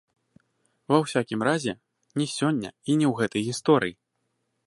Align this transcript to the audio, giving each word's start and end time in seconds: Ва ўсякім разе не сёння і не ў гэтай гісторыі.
Ва 0.93 0.97
ўсякім 1.03 1.39
разе 1.49 1.73
не 2.21 2.25
сёння 2.37 2.69
і 2.89 2.91
не 3.01 3.07
ў 3.11 3.13
гэтай 3.19 3.41
гісторыі. 3.51 3.95